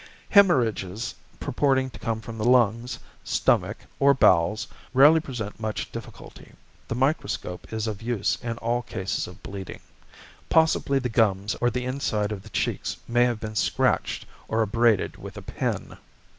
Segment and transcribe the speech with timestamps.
[0.33, 6.53] =Hæmorrhages= purporting to come from the lungs, stomach, or bowels, rarely present much difficulty.
[6.87, 9.81] The microscope is of use in all cases of bleeding.
[10.49, 15.17] Possibly the gums or the inside of the cheeks may have been scratched or abraded
[15.17, 15.97] with a pin.